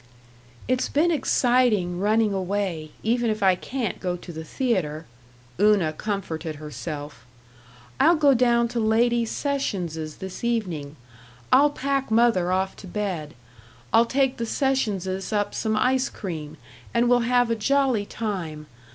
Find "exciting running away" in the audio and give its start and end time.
1.11-2.89